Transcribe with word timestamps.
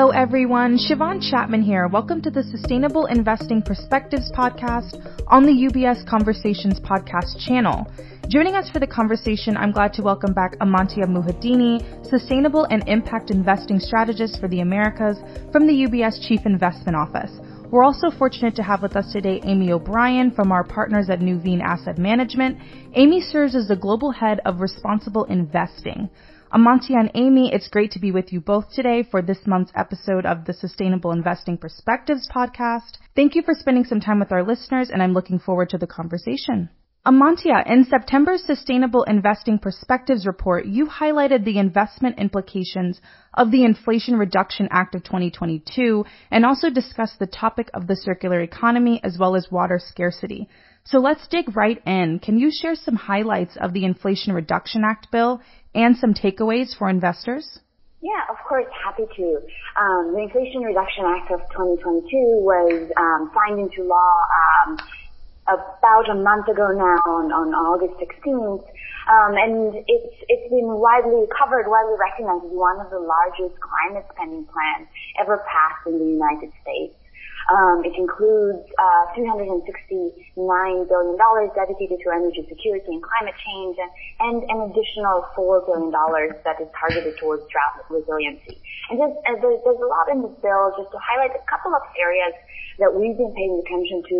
Hello, 0.00 0.12
everyone. 0.12 0.78
Siobhan 0.78 1.20
Chapman 1.20 1.60
here. 1.60 1.86
Welcome 1.86 2.22
to 2.22 2.30
the 2.30 2.42
Sustainable 2.42 3.04
Investing 3.04 3.60
Perspectives 3.60 4.32
podcast 4.32 4.96
on 5.26 5.44
the 5.44 5.52
UBS 5.52 6.08
Conversations 6.08 6.80
podcast 6.80 7.38
channel. 7.38 7.86
Joining 8.26 8.54
us 8.54 8.70
for 8.70 8.78
the 8.78 8.86
conversation, 8.86 9.58
I'm 9.58 9.72
glad 9.72 9.92
to 9.92 10.02
welcome 10.02 10.32
back 10.32 10.56
Amantia 10.60 11.04
Muhedini, 11.04 12.08
Sustainable 12.08 12.64
and 12.70 12.82
Impact 12.88 13.30
Investing 13.30 13.78
Strategist 13.78 14.40
for 14.40 14.48
the 14.48 14.60
Americas 14.60 15.18
from 15.52 15.66
the 15.66 15.84
UBS 15.84 16.26
Chief 16.26 16.40
Investment 16.46 16.96
Office. 16.96 17.32
We're 17.70 17.84
also 17.84 18.10
fortunate 18.10 18.56
to 18.56 18.62
have 18.62 18.80
with 18.80 18.96
us 18.96 19.12
today 19.12 19.42
Amy 19.44 19.70
O'Brien 19.70 20.30
from 20.30 20.50
our 20.50 20.64
partners 20.64 21.10
at 21.10 21.20
Nuveen 21.20 21.60
Asset 21.60 21.98
Management. 21.98 22.56
Amy 22.94 23.20
serves 23.20 23.54
as 23.54 23.68
the 23.68 23.76
Global 23.76 24.12
Head 24.12 24.40
of 24.46 24.60
Responsible 24.60 25.24
Investing. 25.24 26.08
Amantia 26.52 26.98
and 26.98 27.12
Amy, 27.14 27.52
it's 27.54 27.68
great 27.68 27.92
to 27.92 28.00
be 28.00 28.10
with 28.10 28.32
you 28.32 28.40
both 28.40 28.72
today 28.72 29.04
for 29.08 29.22
this 29.22 29.46
month's 29.46 29.70
episode 29.76 30.26
of 30.26 30.46
the 30.46 30.52
Sustainable 30.52 31.12
Investing 31.12 31.56
Perspectives 31.56 32.28
podcast. 32.28 32.98
Thank 33.14 33.36
you 33.36 33.42
for 33.42 33.54
spending 33.54 33.84
some 33.84 34.00
time 34.00 34.18
with 34.18 34.32
our 34.32 34.42
listeners, 34.42 34.90
and 34.90 35.00
I'm 35.00 35.12
looking 35.12 35.38
forward 35.38 35.68
to 35.68 35.78
the 35.78 35.86
conversation. 35.86 36.68
Amantia, 37.06 37.64
in 37.70 37.84
September's 37.84 38.42
Sustainable 38.44 39.04
Investing 39.04 39.60
Perspectives 39.60 40.26
report, 40.26 40.66
you 40.66 40.86
highlighted 40.86 41.44
the 41.44 41.58
investment 41.58 42.18
implications 42.18 43.00
of 43.32 43.52
the 43.52 43.64
Inflation 43.64 44.16
Reduction 44.16 44.66
Act 44.72 44.96
of 44.96 45.04
2022 45.04 46.04
and 46.32 46.44
also 46.44 46.68
discussed 46.68 47.20
the 47.20 47.28
topic 47.28 47.70
of 47.74 47.86
the 47.86 47.94
circular 47.94 48.40
economy 48.40 49.00
as 49.04 49.16
well 49.16 49.36
as 49.36 49.52
water 49.52 49.78
scarcity. 49.78 50.48
So 50.84 50.98
let's 50.98 51.26
dig 51.28 51.56
right 51.56 51.80
in. 51.86 52.20
Can 52.20 52.38
you 52.38 52.50
share 52.50 52.74
some 52.74 52.96
highlights 52.96 53.56
of 53.60 53.72
the 53.72 53.84
Inflation 53.84 54.32
Reduction 54.32 54.82
Act 54.84 55.10
bill 55.10 55.40
and 55.74 55.96
some 55.96 56.14
takeaways 56.14 56.76
for 56.76 56.88
investors? 56.88 57.60
Yeah, 58.02 58.24
of 58.30 58.36
course, 58.48 58.66
happy 58.82 59.04
to. 59.04 59.26
Um, 59.76 60.12
the 60.16 60.24
Inflation 60.24 60.62
Reduction 60.62 61.04
Act 61.04 61.30
of 61.32 61.40
2022 61.52 62.40
was 62.40 62.90
um, 62.96 63.30
signed 63.36 63.60
into 63.60 63.84
law 63.84 64.24
um, 64.32 64.78
about 65.44 66.08
a 66.08 66.14
month 66.14 66.48
ago 66.48 66.72
now, 66.72 66.96
on, 67.04 67.28
on 67.28 67.52
August 67.52 68.00
16th, 68.00 68.64
um, 69.10 69.32
and 69.36 69.84
it's 69.84 70.16
it's 70.28 70.48
been 70.48 70.80
widely 70.80 71.26
covered, 71.34 71.66
widely 71.66 71.98
recognized 71.98 72.46
as 72.46 72.54
one 72.54 72.80
of 72.80 72.88
the 72.88 73.00
largest 73.00 73.58
climate 73.60 74.06
spending 74.14 74.46
plans 74.46 74.88
ever 75.18 75.44
passed 75.44 75.84
in 75.84 75.98
the 75.98 76.08
United 76.08 76.52
States. 76.62 76.96
Um, 77.50 77.82
it 77.82 77.98
includes 77.98 78.62
uh, 78.78 79.10
$369 79.18 79.66
billion 79.66 81.16
dedicated 81.18 81.98
to 81.98 82.08
energy 82.14 82.46
security 82.46 82.94
and 82.94 83.02
climate 83.02 83.34
change, 83.42 83.74
and, 83.74 83.90
and 84.22 84.36
an 84.46 84.58
additional 84.70 85.26
$4 85.34 85.66
billion 85.66 85.90
that 86.46 86.62
is 86.62 86.70
targeted 86.78 87.18
towards 87.18 87.42
drought 87.50 87.82
resiliency. 87.90 88.54
And 88.90 89.02
just, 89.02 89.18
uh, 89.26 89.34
there's, 89.42 89.58
there's 89.66 89.82
a 89.82 89.90
lot 89.90 90.06
in 90.14 90.22
this 90.22 90.38
bill 90.38 90.70
just 90.78 90.94
to 90.94 90.98
highlight 91.02 91.34
a 91.34 91.42
couple 91.50 91.74
of 91.74 91.82
areas 91.98 92.38
that 92.78 92.94
we've 92.94 93.18
been 93.18 93.34
paying 93.34 93.58
attention 93.66 94.02
to. 94.06 94.18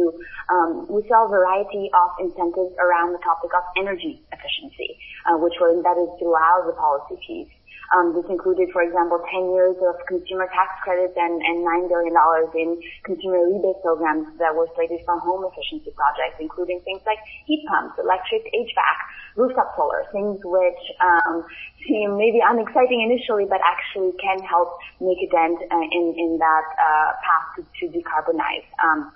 Um, 0.50 0.70
we 0.90 1.06
saw 1.06 1.24
a 1.26 1.30
variety 1.30 1.86
of 1.94 2.08
incentives 2.18 2.74
around 2.82 3.14
the 3.14 3.22
topic 3.22 3.54
of 3.54 3.62
energy 3.78 4.26
efficiency, 4.34 4.98
uh, 5.30 5.38
which 5.38 5.54
were 5.62 5.70
embedded 5.70 6.10
throughout 6.18 6.66
the 6.66 6.74
policy 6.74 7.14
piece. 7.22 7.54
Um, 7.90 8.14
this 8.14 8.24
included, 8.30 8.70
for 8.70 8.82
example, 8.82 9.18
10 9.18 9.50
years 9.50 9.74
of 9.82 9.98
consumer 10.06 10.46
tax 10.54 10.70
credits 10.86 11.14
and, 11.18 11.42
and 11.42 11.66
$9 11.66 11.90
billion 11.90 12.14
in 12.54 12.68
consumer 13.02 13.42
rebate 13.50 13.82
programs 13.82 14.30
that 14.38 14.54
were 14.54 14.70
slated 14.78 15.02
for 15.04 15.18
home 15.18 15.42
efficiency 15.50 15.90
projects, 15.98 16.38
including 16.38 16.78
things 16.86 17.02
like 17.04 17.18
heat 17.46 17.66
pumps, 17.66 17.98
electric 17.98 18.46
HVAC, 18.46 18.96
rooftop 19.34 19.74
solar, 19.74 20.06
things 20.12 20.38
which 20.44 20.82
um, 21.02 21.42
seem 21.82 22.16
maybe 22.16 22.38
unexciting 22.38 23.02
initially, 23.02 23.44
but 23.44 23.58
actually 23.66 24.14
can 24.22 24.38
help 24.46 24.78
make 25.00 25.18
a 25.18 25.28
dent 25.30 25.58
uh, 25.58 25.86
in, 25.90 26.14
in 26.14 26.38
that 26.38 26.66
uh, 26.78 27.10
path 27.26 27.46
to, 27.58 27.62
to 27.82 27.84
decarbonize. 27.90 28.66
Um, 28.86 29.10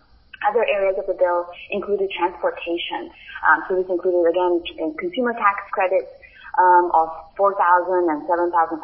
other 0.48 0.64
areas 0.68 0.96
of 0.98 1.06
the 1.06 1.14
bill 1.14 1.46
included 1.70 2.10
transportation. 2.10 3.10
Um, 3.48 3.64
so 3.68 3.76
this 3.80 3.88
included, 3.88 4.28
again, 4.28 4.94
consumer 4.98 5.32
tax 5.32 5.64
credits, 5.72 6.10
um, 6.58 6.90
of 6.94 7.08
$4,000 7.38 8.10
and 8.10 8.22
$7,500 8.28 8.78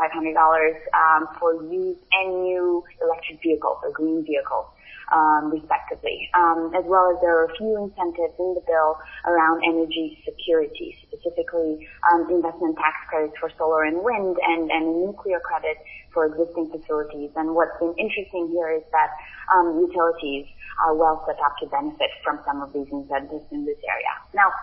um, 0.94 1.28
for 1.38 1.62
used 1.64 2.00
and 2.12 2.42
new 2.42 2.84
electric 3.02 3.42
vehicles 3.42 3.78
or 3.82 3.90
green 3.90 4.24
vehicles. 4.24 4.66
Um, 5.10 5.50
respectively, 5.50 6.30
um, 6.38 6.70
as 6.70 6.84
well 6.86 7.10
as 7.10 7.18
there 7.20 7.34
are 7.34 7.46
a 7.46 7.56
few 7.58 7.74
incentives 7.82 8.30
in 8.38 8.54
the 8.54 8.62
bill 8.62 8.94
around 9.26 9.60
energy 9.66 10.22
security, 10.22 10.94
specifically 11.02 11.88
um, 12.06 12.30
investment 12.30 12.78
tax 12.78 12.94
credits 13.08 13.34
for 13.40 13.50
solar 13.58 13.82
and 13.82 14.04
wind, 14.04 14.38
and, 14.38 14.70
and 14.70 15.02
nuclear 15.02 15.40
credit 15.40 15.78
for 16.14 16.26
existing 16.26 16.70
facilities. 16.70 17.30
And 17.34 17.56
what's 17.56 17.74
been 17.80 17.94
interesting 17.98 18.54
here 18.54 18.70
is 18.70 18.86
that 18.92 19.10
um, 19.50 19.82
utilities 19.82 20.46
are 20.86 20.94
well 20.94 21.22
set 21.26 21.42
up 21.42 21.58
to 21.58 21.66
benefit 21.66 22.10
from 22.22 22.38
some 22.46 22.62
of 22.62 22.72
these 22.72 22.86
incentives 22.92 23.50
in 23.50 23.64
this 23.66 23.78
area. 23.82 24.14
Now, 24.32 24.54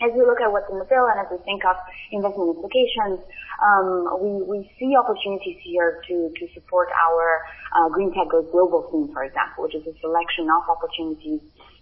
as 0.00 0.10
we 0.16 0.24
look 0.24 0.40
at 0.40 0.48
what's 0.48 0.68
in 0.72 0.78
the 0.80 0.88
bill 0.88 1.06
and 1.12 1.20
as 1.20 1.28
we 1.30 1.36
think 1.44 1.64
of 1.64 1.76
investment 2.10 2.56
implications, 2.56 3.20
um, 3.60 4.08
we, 4.16 4.32
we 4.48 4.58
see 4.80 4.96
opportunities 4.96 5.60
here 5.60 6.00
to, 6.08 6.32
to 6.40 6.44
support 6.56 6.88
our 6.88 7.44
uh, 7.76 7.88
Green 7.92 8.12
Tech 8.12 8.32
Goes 8.32 8.48
Global 8.50 8.88
theme, 8.88 9.12
for 9.12 9.24
example, 9.24 9.64
which 9.64 9.76
is 9.76 9.84
a 9.86 9.94
selection 10.00 10.48
of 10.48 10.64
opportunities 10.68 11.40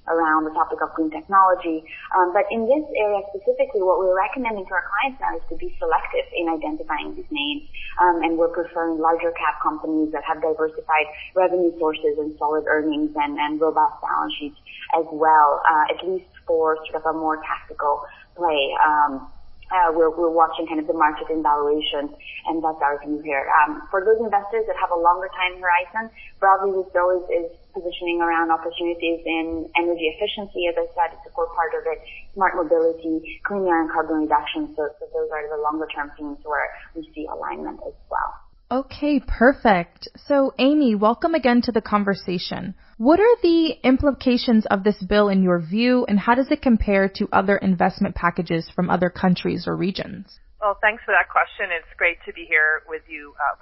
around 0.09 0.45
the 0.49 0.55
topic 0.57 0.81
of 0.81 0.89
green 0.97 1.13
technology. 1.13 1.85
Um, 2.17 2.33
but 2.33 2.49
in 2.51 2.65
this 2.65 2.85
area 2.97 3.21
specifically, 3.29 3.85
what 3.85 4.01
we're 4.01 4.17
recommending 4.17 4.65
to 4.65 4.73
our 4.73 4.85
clients 4.89 5.21
now 5.21 5.37
is 5.37 5.45
to 5.53 5.57
be 5.61 5.77
selective 5.79 6.27
in 6.33 6.49
identifying 6.49 7.15
these 7.15 7.29
names. 7.31 7.69
Um, 8.01 8.25
and 8.25 8.31
we're 8.41 8.53
preferring 8.53 8.99
larger 8.99 9.31
cap 9.37 9.61
companies 9.63 10.11
that 10.13 10.25
have 10.25 10.41
diversified 10.41 11.07
revenue 11.37 11.77
sources 11.79 12.17
and 12.17 12.35
solid 12.39 12.65
earnings 12.67 13.13
and, 13.15 13.39
and 13.39 13.61
robust 13.61 14.01
balance 14.01 14.35
sheets 14.41 14.57
as 14.97 15.05
well, 15.13 15.61
uh, 15.69 15.93
at 15.93 16.01
least 16.09 16.25
for 16.49 16.81
sort 16.89 17.05
of 17.05 17.05
a 17.05 17.13
more 17.13 17.37
tactical 17.45 18.03
play. 18.35 18.73
Um, 18.81 19.29
uh, 19.69 19.93
we're, 19.93 20.09
we're 20.09 20.33
watching 20.33 20.65
kind 20.65 20.81
of 20.81 20.89
the 20.89 20.97
market 20.97 21.29
in 21.29 21.45
valuations, 21.45 22.09
and 22.49 22.65
that's 22.65 22.81
our 22.81 22.97
view 23.05 23.21
here. 23.21 23.45
Um, 23.53 23.85
for 23.93 24.01
those 24.01 24.17
investors 24.17 24.65
that 24.65 24.77
have 24.81 24.89
a 24.89 24.97
longer 24.97 25.29
time 25.37 25.61
horizon, 25.61 26.09
broadly 26.41 26.89
bill 26.97 27.13
is, 27.21 27.25
is 27.29 27.49
positioning 27.77 28.25
around 28.25 28.49
opportunities 28.49 29.21
in 29.29 29.69
energy 29.77 30.09
efficiency, 30.17 30.73
as 30.73 30.77
I 30.81 30.89
said, 30.97 31.21
it's 31.21 31.27
a 31.29 31.33
core 31.37 31.53
part 31.53 31.77
of 31.77 31.85
it, 31.85 32.01
smart 32.33 32.57
mobility, 32.57 33.21
clean 33.45 33.69
air 33.69 33.85
and 33.85 33.93
carbon 33.93 34.25
reduction. 34.25 34.73
So, 34.73 34.89
so 34.97 35.05
those 35.13 35.29
are 35.29 35.45
the 35.53 35.61
longer 35.61 35.87
term 35.93 36.17
themes 36.17 36.41
where 36.49 36.73
we 36.97 37.05
see 37.13 37.29
alignment 37.29 37.85
as 37.85 37.95
well. 38.09 38.38
Okay, 38.71 39.17
perfect. 39.25 40.13
So, 40.29 40.53
Amy, 40.59 40.95
welcome 40.95 41.33
again 41.33 41.63
to 41.65 41.73
the 41.73 41.81
conversation. 41.81 42.75
What 42.99 43.19
are 43.19 43.37
the 43.41 43.81
implications 43.83 44.67
of 44.69 44.85
this 44.85 45.01
bill 45.09 45.33
in 45.33 45.43
your 45.43 45.59
view, 45.59 46.05
and 46.05 46.21
how 46.21 46.35
does 46.35 46.53
it 46.53 46.61
compare 46.61 47.09
to 47.17 47.33
other 47.33 47.57
investment 47.57 48.15
packages 48.15 48.69
from 48.77 48.91
other 48.91 49.09
countries 49.09 49.65
or 49.65 49.75
regions? 49.75 50.37
Well, 50.61 50.77
thanks 50.85 51.01
for 51.09 51.17
that 51.17 51.33
question. 51.33 51.73
It's 51.73 51.89
great 51.97 52.21
to 52.29 52.33
be 52.37 52.45
here 52.45 52.85
with 52.85 53.09
you, 53.09 53.33
uh, 53.41 53.57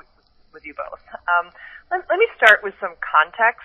with, 0.50 0.66
you 0.66 0.74
both. 0.74 0.98
Um, 1.30 1.54
let, 1.92 2.02
let, 2.10 2.18
me 2.18 2.26
start 2.34 2.66
with 2.66 2.74
some 2.82 2.98
context. 2.98 3.62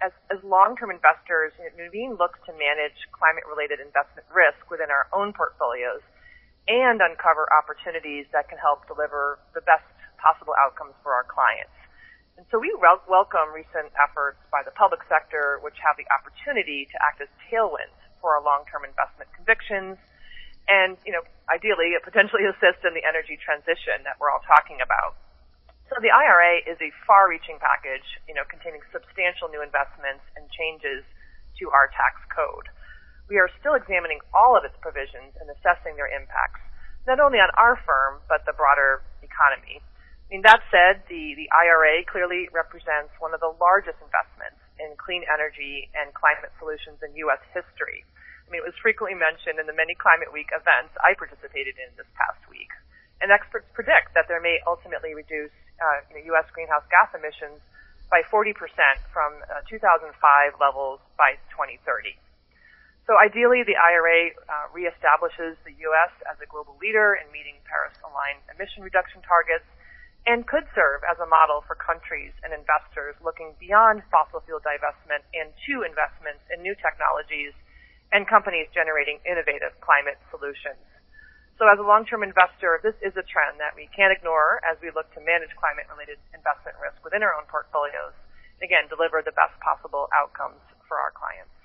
As, 0.00 0.16
as 0.32 0.40
long-term 0.40 0.88
investors, 0.88 1.52
Nuveen 1.76 2.16
looks 2.16 2.40
to 2.48 2.56
manage 2.56 2.96
climate-related 3.12 3.76
investment 3.76 4.24
risk 4.32 4.70
within 4.72 4.88
our 4.88 5.04
own 5.12 5.36
portfolios 5.36 6.00
and 6.64 7.04
uncover 7.04 7.44
opportunities 7.52 8.24
that 8.32 8.48
can 8.48 8.56
help 8.56 8.88
deliver 8.88 9.36
the 9.52 9.60
best 9.68 9.84
possible 10.18 10.54
outcomes 10.58 10.94
for 11.02 11.14
our 11.14 11.24
clients. 11.24 11.74
And 12.38 12.46
so 12.54 12.58
we 12.62 12.70
wel- 12.78 13.02
welcome 13.10 13.50
recent 13.50 13.90
efforts 13.98 14.38
by 14.54 14.62
the 14.62 14.70
public 14.78 15.02
sector, 15.10 15.58
which 15.62 15.74
have 15.82 15.98
the 15.98 16.06
opportunity 16.14 16.86
to 16.90 16.96
act 17.02 17.18
as 17.18 17.26
tailwinds 17.50 17.98
for 18.22 18.38
our 18.38 18.42
long-term 18.42 18.86
investment 18.86 19.30
convictions, 19.34 19.98
and 20.70 20.94
you 21.02 21.10
know, 21.10 21.24
ideally, 21.50 21.96
potentially 22.04 22.44
assist 22.46 22.84
in 22.84 22.94
the 22.94 23.02
energy 23.02 23.40
transition 23.40 24.04
that 24.04 24.20
we're 24.20 24.30
all 24.30 24.44
talking 24.46 24.78
about. 24.78 25.18
So 25.88 25.96
the 26.04 26.12
IRA 26.12 26.62
is 26.68 26.76
a 26.84 26.92
far-reaching 27.08 27.56
package, 27.58 28.04
you 28.28 28.36
know, 28.36 28.44
containing 28.44 28.84
substantial 28.92 29.48
new 29.48 29.64
investments 29.64 30.20
and 30.36 30.44
changes 30.52 31.02
to 31.58 31.72
our 31.72 31.88
tax 31.96 32.20
code. 32.28 32.68
We 33.32 33.40
are 33.40 33.48
still 33.60 33.72
examining 33.72 34.20
all 34.36 34.52
of 34.52 34.68
its 34.68 34.76
provisions 34.84 35.32
and 35.40 35.48
assessing 35.48 35.96
their 35.96 36.08
impacts, 36.12 36.60
not 37.08 37.20
only 37.20 37.40
on 37.40 37.48
our 37.56 37.80
firm, 37.88 38.20
but 38.28 38.44
the 38.44 38.52
broader 38.52 39.00
economy. 39.24 39.80
I 40.28 40.36
mean, 40.36 40.44
that 40.44 40.60
said, 40.68 41.08
the, 41.08 41.32
the 41.40 41.48
IRA 41.48 42.04
clearly 42.04 42.52
represents 42.52 43.16
one 43.16 43.32
of 43.32 43.40
the 43.40 43.48
largest 43.56 43.96
investments 44.04 44.60
in 44.76 44.92
clean 45.00 45.24
energy 45.24 45.88
and 45.96 46.12
climate 46.12 46.52
solutions 46.60 47.00
in 47.00 47.16
U.S. 47.24 47.40
history. 47.56 48.04
I 48.44 48.52
mean, 48.52 48.60
it 48.60 48.68
was 48.68 48.76
frequently 48.76 49.16
mentioned 49.16 49.56
in 49.56 49.64
the 49.64 49.72
many 49.72 49.96
Climate 49.96 50.28
Week 50.28 50.52
events 50.52 50.92
I 51.00 51.16
participated 51.16 51.80
in 51.80 51.96
this 51.96 52.08
past 52.12 52.44
week. 52.52 52.68
And 53.24 53.32
experts 53.32 53.72
predict 53.72 54.12
that 54.12 54.28
there 54.28 54.40
may 54.40 54.60
ultimately 54.68 55.16
reduce 55.16 55.52
uh, 55.80 56.04
you 56.12 56.20
know, 56.20 56.36
U.S. 56.36 56.44
greenhouse 56.52 56.84
gas 56.92 57.08
emissions 57.16 57.64
by 58.12 58.20
40% 58.28 58.52
from 59.08 59.32
uh, 59.48 59.64
2005 59.64 60.12
levels 60.60 61.00
by 61.16 61.40
2030. 61.56 62.20
So 63.08 63.16
ideally, 63.16 63.64
the 63.64 63.80
IRA 63.80 64.36
uh, 64.44 64.68
reestablishes 64.76 65.56
the 65.64 65.72
U.S. 65.88 66.12
as 66.28 66.36
a 66.44 66.46
global 66.52 66.76
leader 66.76 67.16
in 67.16 67.24
meeting 67.32 67.56
Paris-aligned 67.64 68.44
emission 68.52 68.84
reduction 68.84 69.24
targets 69.24 69.64
and 70.26 70.46
could 70.46 70.66
serve 70.74 71.04
as 71.06 71.16
a 71.22 71.28
model 71.28 71.62
for 71.64 71.78
countries 71.78 72.32
and 72.42 72.52
investors 72.52 73.16
looking 73.22 73.54
beyond 73.60 74.02
fossil 74.10 74.42
fuel 74.44 74.60
divestment 74.60 75.24
into 75.32 75.84
investments 75.84 76.42
in 76.52 76.60
new 76.60 76.74
technologies 76.78 77.54
and 78.12 78.24
companies 78.24 78.68
generating 78.72 79.20
innovative 79.28 79.76
climate 79.84 80.16
solutions. 80.32 80.80
So 81.58 81.66
as 81.66 81.82
a 81.82 81.86
long-term 81.86 82.22
investor, 82.22 82.78
this 82.86 82.94
is 83.02 83.18
a 83.18 83.26
trend 83.26 83.58
that 83.58 83.74
we 83.74 83.90
can't 83.90 84.14
ignore 84.14 84.62
as 84.62 84.78
we 84.78 84.94
look 84.94 85.10
to 85.18 85.20
manage 85.20 85.50
climate-related 85.58 86.22
investment 86.30 86.78
risk 86.78 87.02
within 87.02 87.26
our 87.26 87.34
own 87.34 87.50
portfolios. 87.50 88.14
Again, 88.62 88.86
deliver 88.86 89.26
the 89.26 89.34
best 89.34 89.58
possible 89.58 90.06
outcomes 90.14 90.62
for 90.86 91.02
our 91.02 91.10
clients. 91.10 91.57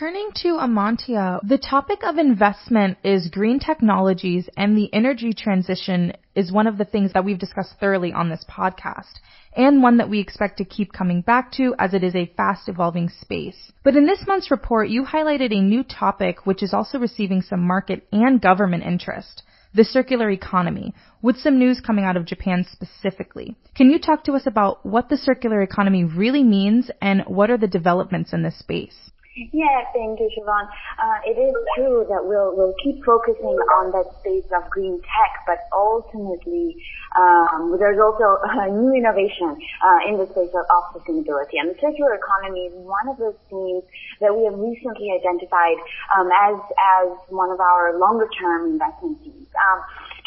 Turning 0.00 0.30
to 0.36 0.56
Amantia, 0.56 1.46
the 1.46 1.58
topic 1.58 1.98
of 2.04 2.16
investment 2.16 2.96
is 3.04 3.28
green 3.28 3.60
technologies 3.60 4.48
and 4.56 4.74
the 4.74 4.88
energy 4.94 5.34
transition 5.34 6.14
is 6.34 6.50
one 6.50 6.66
of 6.66 6.78
the 6.78 6.86
things 6.86 7.12
that 7.12 7.22
we've 7.22 7.38
discussed 7.38 7.74
thoroughly 7.78 8.10
on 8.10 8.30
this 8.30 8.42
podcast 8.48 9.20
and 9.54 9.82
one 9.82 9.98
that 9.98 10.08
we 10.08 10.18
expect 10.18 10.56
to 10.56 10.64
keep 10.64 10.90
coming 10.90 11.20
back 11.20 11.52
to 11.52 11.74
as 11.78 11.92
it 11.92 12.02
is 12.02 12.14
a 12.14 12.32
fast 12.34 12.66
evolving 12.66 13.10
space. 13.10 13.72
But 13.84 13.94
in 13.94 14.06
this 14.06 14.24
month's 14.26 14.50
report, 14.50 14.88
you 14.88 15.04
highlighted 15.04 15.54
a 15.54 15.60
new 15.60 15.84
topic 15.84 16.46
which 16.46 16.62
is 16.62 16.72
also 16.72 16.98
receiving 16.98 17.42
some 17.42 17.60
market 17.60 18.08
and 18.10 18.40
government 18.40 18.84
interest. 18.84 19.42
The 19.74 19.84
circular 19.84 20.30
economy, 20.30 20.94
with 21.20 21.36
some 21.36 21.58
news 21.58 21.78
coming 21.78 22.06
out 22.06 22.16
of 22.16 22.24
Japan 22.24 22.64
specifically. 22.72 23.54
Can 23.74 23.90
you 23.90 23.98
talk 23.98 24.24
to 24.24 24.32
us 24.32 24.46
about 24.46 24.86
what 24.86 25.10
the 25.10 25.18
circular 25.18 25.60
economy 25.60 26.04
really 26.04 26.42
means 26.42 26.90
and 27.02 27.22
what 27.26 27.50
are 27.50 27.58
the 27.58 27.68
developments 27.68 28.32
in 28.32 28.42
this 28.42 28.58
space? 28.58 29.09
Yeah, 29.36 29.86
thank 29.94 30.18
you, 30.18 30.26
Siobhan. 30.34 30.66
Uh, 30.98 31.18
it 31.22 31.38
is 31.38 31.54
true 31.78 32.02
that 32.10 32.18
we'll 32.26 32.50
we'll 32.58 32.74
keep 32.82 32.98
focusing 33.06 33.54
on 33.78 33.94
that 33.94 34.10
space 34.18 34.50
of 34.50 34.66
green 34.74 34.98
tech, 35.06 35.32
but 35.46 35.70
ultimately 35.70 36.74
um, 37.14 37.78
there's 37.78 38.02
also 38.02 38.42
new 38.74 38.90
innovation 38.90 39.54
uh, 39.86 40.00
in 40.10 40.18
the 40.18 40.26
space 40.34 40.50
of, 40.50 40.66
of 40.66 40.82
sustainability, 40.98 41.62
and 41.62 41.70
the 41.70 41.78
circular 41.78 42.18
economy 42.18 42.66
is 42.66 42.74
one 42.74 43.06
of 43.06 43.22
those 43.22 43.38
themes 43.46 43.86
that 44.18 44.34
we 44.34 44.50
have 44.50 44.58
recently 44.58 45.14
identified 45.14 45.78
um, 46.18 46.26
as 46.34 46.58
as 46.98 47.14
one 47.30 47.54
of 47.54 47.62
our 47.62 48.02
longer 48.02 48.26
term 48.34 48.66
investment 48.74 49.14
themes. 49.22 49.46
Um, 49.54 49.78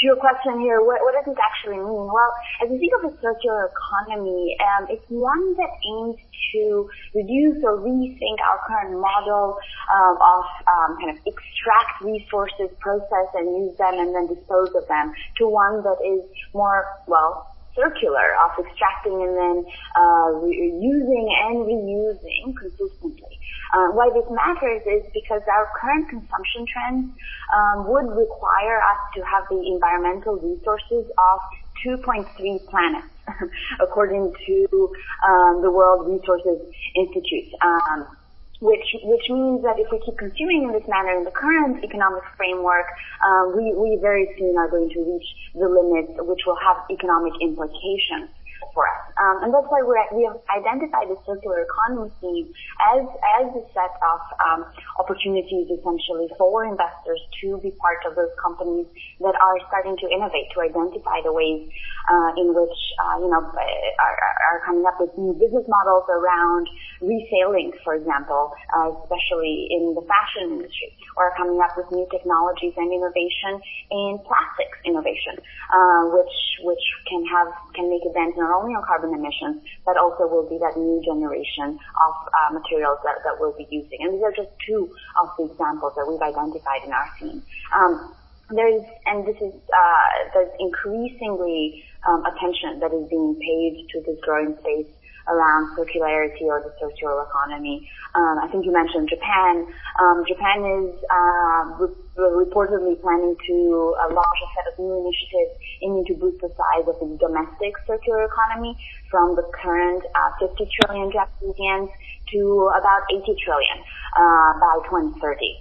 to 0.04 0.08
your 0.08 0.20
question 0.20 0.60
here, 0.60 0.84
what, 0.84 1.00
what 1.02 1.16
does 1.16 1.24
this 1.24 1.40
actually 1.40 1.80
mean? 1.80 2.08
Well, 2.12 2.32
as 2.62 2.70
we 2.70 2.78
think 2.78 2.92
of 3.00 3.08
a 3.08 3.14
circular 3.24 3.72
economy, 3.72 4.56
um, 4.60 4.88
it's 4.92 5.06
one 5.08 5.56
that 5.56 5.72
aims 5.88 6.20
to 6.52 6.90
reduce 7.16 7.64
or 7.64 7.80
rethink 7.80 8.38
our 8.44 8.60
current 8.68 9.00
model 9.00 9.58
um, 9.88 10.16
of 10.20 10.44
um, 10.68 10.98
kind 11.00 11.16
of 11.16 11.18
extract 11.24 12.04
resources, 12.04 12.68
process 12.80 13.32
and 13.34 13.48
use 13.64 13.78
them, 13.78 13.96
and 13.96 14.14
then 14.14 14.28
dispose 14.28 14.76
of 14.76 14.86
them 14.92 15.14
to 15.40 15.48
one 15.48 15.82
that 15.84 15.98
is 16.04 16.22
more, 16.54 16.84
well, 17.08 17.53
circular 17.76 18.38
of 18.46 18.66
extracting 18.66 19.18
and 19.22 19.34
then 19.38 19.58
uh, 19.98 20.30
using 20.48 21.26
and 21.50 21.66
reusing 21.66 22.54
consistently. 22.58 23.40
Uh, 23.74 23.90
why 23.98 24.10
this 24.14 24.26
matters 24.30 24.82
is 24.86 25.04
because 25.14 25.42
our 25.50 25.68
current 25.82 26.08
consumption 26.10 26.66
trends 26.70 27.10
um, 27.58 27.90
would 27.90 28.06
require 28.06 28.78
us 28.78 29.02
to 29.16 29.22
have 29.26 29.44
the 29.50 29.58
environmental 29.66 30.38
resources 30.38 31.10
of 31.18 31.40
2.3 31.86 32.26
planets, 32.70 33.08
according 33.82 34.34
to 34.46 34.92
um, 35.26 35.62
the 35.62 35.72
World 35.72 36.08
Resources 36.08 36.62
Institute. 36.96 37.50
Um, 37.62 38.08
which 38.64 38.96
which 39.04 39.28
means 39.28 39.60
that 39.68 39.76
if 39.76 39.92
we 39.92 40.00
keep 40.00 40.18
consuming 40.18 40.64
in 40.64 40.72
this 40.72 40.88
manner 40.88 41.12
in 41.20 41.28
the 41.28 41.36
current 41.36 41.84
economic 41.84 42.24
framework, 42.40 42.88
um, 43.28 43.52
we 43.60 43.76
we 43.76 44.00
very 44.00 44.32
soon 44.40 44.56
are 44.56 44.72
going 44.72 44.88
to 44.90 45.00
reach 45.04 45.30
the 45.54 45.68
limits, 45.68 46.16
which 46.24 46.48
will 46.48 46.58
have 46.64 46.80
economic 46.90 47.34
implications 47.44 48.32
for 48.74 48.88
us. 48.88 49.04
Um, 49.20 49.36
and 49.44 49.50
that's 49.54 49.68
why 49.68 49.84
we 49.84 50.24
have 50.26 50.40
identified 50.50 51.12
the 51.12 51.20
circular 51.28 51.66
economy 51.68 52.10
theme 52.22 52.48
as, 52.96 53.04
as 53.42 53.46
a 53.52 53.64
set 53.76 53.94
of 54.00 54.20
um, 54.40 54.62
opportunities 55.00 55.68
essentially 55.70 56.32
for 56.38 56.66
investors 56.66 57.22
to 57.42 57.60
be 57.60 57.72
part 57.82 58.00
of 58.08 58.16
those 58.16 58.32
companies 58.42 58.88
that 59.20 59.36
are 59.36 59.58
starting 59.68 59.98
to 59.98 60.08
innovate, 60.10 60.48
to 60.54 60.62
identify 60.62 61.22
the 61.24 61.34
ways 61.34 61.70
uh, 62.10 62.32
in 62.38 62.54
which, 62.54 62.78
uh, 63.00 63.18
you 63.20 63.30
know, 63.30 63.42
are, 63.42 64.16
are 64.50 64.60
coming 64.66 64.86
up 64.86 65.00
with 65.00 65.12
new 65.18 65.34
business 65.34 65.66
models 65.68 66.04
around 66.10 66.68
reselling, 67.02 67.72
for 67.84 67.96
example, 67.96 68.52
uh, 68.76 68.92
especially 69.04 69.68
in 69.72 69.96
the 69.96 70.04
fashion 70.04 70.60
industry, 70.60 70.92
or 71.16 71.32
coming 71.38 71.60
up 71.62 71.76
with 71.78 71.88
new 71.92 72.08
technologies 72.12 72.74
and 72.78 72.92
innovation 72.92 73.62
in 73.92 74.20
plastics 74.28 74.78
innovation, 74.86 75.40
uh, 75.72 76.04
which, 76.12 76.36
which 76.64 76.86
can 77.08 77.24
have, 77.26 77.50
can 77.76 77.90
make 77.90 78.04
a 78.04 78.12
dent 78.14 78.36
not 78.38 78.52
only 78.54 78.74
on 78.74 78.84
carbon 78.86 79.14
emissions, 79.14 79.62
but 79.86 79.98
also 79.98 80.28
will 80.28 80.48
be 80.48 80.58
that 80.60 80.78
new 80.78 81.02
generation 81.04 81.76
of 81.76 82.14
uh, 82.30 82.54
materials 82.54 83.00
that, 83.04 83.20
that 83.26 83.36
we'll 83.40 83.58
be 83.58 83.68
using. 83.70 84.00
And 84.02 84.14
these 84.14 84.24
are 84.24 84.32
just 84.32 84.50
two 84.66 84.90
of 85.20 85.30
the 85.38 85.52
examples 85.52 85.94
that 85.98 86.06
we've 86.06 86.22
identified 86.22 86.86
in 86.86 86.92
our 86.94 87.10
team. 87.20 87.42
Um, 87.74 88.16
there's, 88.50 88.84
and 89.06 89.26
this 89.26 89.38
is, 89.42 89.54
uh, 89.74 90.10
there's 90.34 90.54
increasingly 90.60 91.84
um, 92.08 92.24
attention 92.26 92.80
that 92.80 92.94
is 92.94 93.10
being 93.10 93.36
paid 93.42 93.88
to 93.92 94.02
this 94.06 94.20
growing 94.22 94.56
space 94.62 94.88
around 95.28 95.76
circularity 95.78 96.44
or 96.44 96.62
the 96.62 96.74
circular 96.80 97.24
economy. 97.24 97.90
Um, 98.16 98.40
I 98.44 98.48
think 98.52 98.66
you 98.66 98.74
mentioned 98.74 99.10
Japan. 99.10 99.66
Um, 100.00 100.24
Japan 100.28 100.60
is 100.66 100.92
uh, 101.10 101.64
re- 101.80 102.46
reportedly 102.46 103.00
planning 103.02 103.36
to 103.48 103.96
uh, 104.02 104.14
launch 104.14 104.40
a 104.44 104.50
set 104.56 104.72
of 104.72 104.80
new 104.80 104.94
initiatives 105.02 105.58
aiming 105.82 106.06
to 106.06 106.14
boost 106.14 106.42
the 106.42 106.52
size 106.54 106.88
of 106.88 107.00
the 107.00 107.18
domestic 107.18 107.74
circular 107.88 108.24
economy 108.26 108.78
from 109.10 109.36
the 109.36 109.44
current 109.62 110.04
uh, 110.16 110.48
50 110.48 110.70
trillion 110.82 111.12
Japanese 111.12 111.56
yen 111.58 111.90
to 112.32 112.72
about 112.78 113.04
80 113.12 113.36
trillion 113.44 113.78
uh, 114.18 114.60
by 114.60 114.76
2030, 114.90 115.20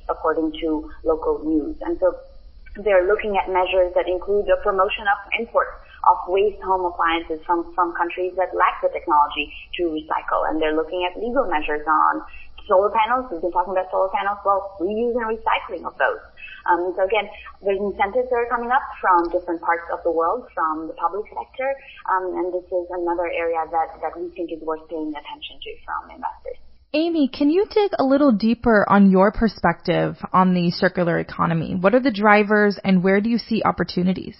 according 0.09 0.53
to 0.61 0.91
local 1.05 1.43
news. 1.45 1.77
And 1.83 1.99
so 1.99 2.17
they're 2.77 3.07
looking 3.07 3.37
at 3.37 3.53
measures 3.53 3.93
that 3.95 4.09
include 4.09 4.47
the 4.47 4.57
promotion 4.63 5.05
of 5.05 5.19
imports 5.39 5.77
of 6.05 6.17
waste 6.27 6.61
home 6.63 6.85
appliances 6.85 7.39
from, 7.47 7.71
from 7.75 7.95
countries 7.95 8.35
that 8.37 8.55
lack 8.55 8.83
the 8.83 8.91
technology 8.91 9.53
to 9.79 9.91
recycle. 9.91 10.49
And 10.51 10.61
they're 10.61 10.75
looking 10.75 11.07
at 11.07 11.19
legal 11.19 11.47
measures 11.47 11.87
on 11.87 12.23
solar 12.67 12.91
panels. 12.91 13.27
We've 13.31 13.43
been 13.43 13.53
talking 13.53 13.73
about 13.73 13.91
solar 13.91 14.11
panels. 14.11 14.39
Well, 14.45 14.77
reuse 14.81 15.15
and 15.15 15.27
recycling 15.31 15.87
of 15.87 15.99
those. 15.99 16.23
Um, 16.67 16.95
so 16.95 17.03
again, 17.05 17.27
there's 17.63 17.79
incentives 17.79 18.31
that 18.31 18.39
are 18.39 18.51
coming 18.51 18.71
up 18.71 18.83
from 19.01 19.31
different 19.31 19.61
parts 19.63 19.83
of 19.93 19.99
the 20.05 20.11
world, 20.11 20.47
from 20.55 20.87
the 20.87 20.95
public 20.95 21.27
sector, 21.27 21.69
um, 22.07 22.39
and 22.39 22.55
this 22.55 22.67
is 22.71 22.87
another 22.91 23.27
area 23.27 23.59
that, 23.67 23.99
that 23.99 24.15
we 24.15 24.31
think 24.31 24.53
is 24.53 24.63
worth 24.63 24.87
paying 24.89 25.11
attention 25.11 25.59
to 25.59 25.71
from 25.83 26.11
investors. 26.15 26.63
Amy, 26.95 27.27
can 27.27 27.51
you 27.51 27.65
dig 27.67 27.91
a 27.99 28.05
little 28.05 28.33
deeper 28.33 28.87
on 28.89 29.11
your 29.11 29.33
perspective 29.33 30.17
on 30.33 30.55
the 30.55 30.71
circular 30.71 31.19
economy? 31.19 31.75
What 31.75 31.95
are 31.95 32.01
the 32.03 32.13
drivers 32.13 32.79
and 32.85 33.03
where 33.03 33.21
do 33.21 33.31
you 33.31 33.39
see 33.39 33.63
opportunities? 33.65 34.37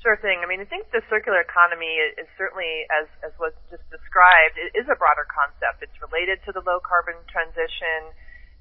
Sure 0.00 0.16
thing. 0.16 0.40
I 0.40 0.48
mean, 0.48 0.64
I 0.64 0.68
think 0.68 0.88
the 0.96 1.04
circular 1.12 1.44
economy 1.44 2.00
is 2.16 2.28
certainly, 2.40 2.88
as, 2.88 3.04
as 3.20 3.32
was 3.36 3.52
just 3.68 3.84
described, 3.92 4.56
it 4.56 4.72
is 4.72 4.88
a 4.88 4.96
broader 4.96 5.28
concept. 5.28 5.84
It's 5.84 5.96
related 6.00 6.40
to 6.48 6.56
the 6.56 6.64
low 6.64 6.80
carbon 6.80 7.20
transition, 7.28 8.08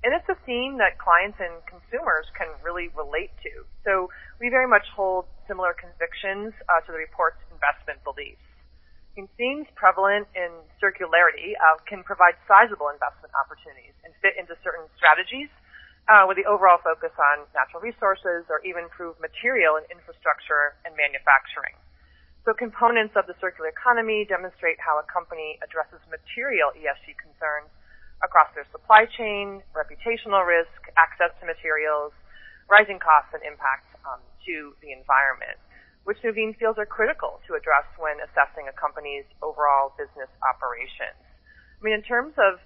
and 0.03 0.11
it's 0.11 0.27
a 0.27 0.35
theme 0.43 0.83
that 0.83 0.99
clients 0.99 1.39
and 1.39 1.63
consumers 1.63 2.27
can 2.35 2.51
really 2.59 2.91
relate 2.91 3.31
to. 3.47 3.63
So 3.87 4.11
we 4.43 4.51
very 4.51 4.67
much 4.67 4.83
hold 4.91 5.31
similar 5.47 5.71
convictions 5.71 6.51
uh, 6.67 6.83
to 6.83 6.91
the 6.91 6.99
report's 6.99 7.39
investment 7.51 8.03
beliefs 8.03 8.43
And 9.15 9.31
themes 9.39 9.67
prevalent 9.79 10.27
in 10.35 10.51
circularity 10.83 11.55
uh, 11.55 11.79
can 11.87 12.03
provide 12.03 12.35
sizable 12.47 12.91
investment 12.91 13.31
opportunities 13.35 13.95
and 14.03 14.11
fit 14.23 14.35
into 14.39 14.55
certain 14.63 14.87
strategies 14.99 15.51
uh, 16.09 16.25
with 16.25 16.41
the 16.41 16.49
overall 16.49 16.81
focus 16.81 17.13
on 17.15 17.45
natural 17.53 17.79
resources 17.79 18.49
or 18.49 18.59
even 18.65 18.89
improve 18.89 19.13
material 19.21 19.77
and 19.77 19.85
infrastructure 19.93 20.73
and 20.83 20.97
manufacturing. 20.97 21.77
So 22.43 22.57
components 22.57 23.13
of 23.13 23.29
the 23.29 23.37
circular 23.37 23.69
economy 23.69 24.25
demonstrate 24.25 24.81
how 24.81 24.97
a 24.97 25.05
company 25.05 25.61
addresses 25.61 26.01
material 26.09 26.73
ESG 26.73 27.13
concerns 27.21 27.69
across 28.25 28.49
their 28.57 28.65
supply 28.73 29.05
chain, 29.05 29.61
reputational 29.77 30.41
risk, 30.41 30.89
access 30.97 31.29
to 31.39 31.45
materials, 31.45 32.11
rising 32.65 32.97
costs 32.97 33.31
and 33.37 33.45
impacts 33.45 33.87
um, 34.03 34.19
to 34.49 34.73
the 34.81 34.89
environment 34.91 35.61
which 36.09 36.17
Nuveen 36.25 36.57
feels 36.57 36.73
are 36.81 36.89
critical 36.89 37.37
to 37.45 37.53
address 37.53 37.85
when 38.01 38.17
assessing 38.23 38.65
a 38.65 38.73
company's 38.73 39.29
overall 39.45 39.93
business 39.93 40.25
operations. 40.41 41.21
I 41.21 41.79
mean, 41.85 41.93
in 41.93 42.01
terms 42.01 42.33
of 42.41 42.57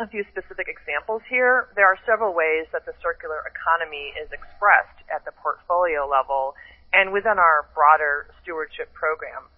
a 0.00 0.08
few 0.08 0.24
specific 0.32 0.68
examples 0.68 1.20
here, 1.28 1.68
there 1.76 1.86
are 1.86 1.98
several 2.08 2.32
ways 2.32 2.64
that 2.72 2.88
the 2.88 2.96
circular 3.04 3.44
economy 3.44 4.16
is 4.16 4.30
expressed 4.32 4.98
at 5.12 5.24
the 5.28 5.32
portfolio 5.36 6.08
level 6.08 6.54
and 6.92 7.12
within 7.12 7.36
our 7.36 7.68
broader 7.76 8.28
stewardship 8.40 8.92
program. 8.96 9.48